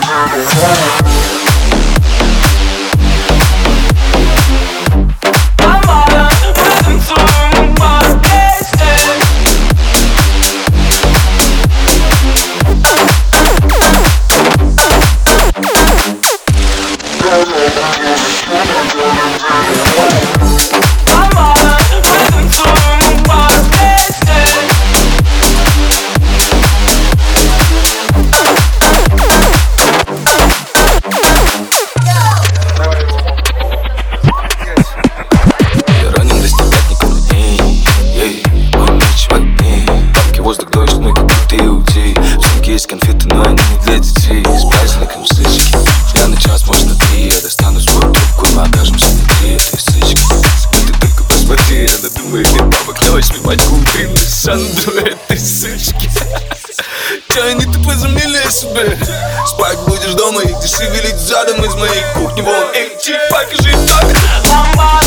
[0.00, 1.41] higher, higher, higher.
[51.98, 56.10] Она думает, ты бабок на восьми пачку купил Сандру этой сычки
[57.28, 58.98] Чё они тупо возомнили о себе
[59.46, 62.42] Спать будешь дома и дешевелить задом из моей кухни.
[62.42, 64.04] Вон, эй, чик, покажи так
[64.50, 65.01] Ламбада,